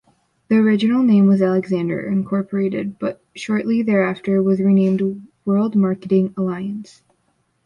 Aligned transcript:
The 0.47 0.55
original 0.55 1.03
name 1.03 1.27
was 1.27 1.43
Alexander, 1.43 1.99
Incorporated 2.07 2.97
but 2.97 3.21
shortly 3.35 3.83
thereafter 3.83 4.41
was 4.41 4.59
renamed 4.59 5.21
World 5.45 5.75
Marketing 5.75 6.33
Alliance. 6.35 7.03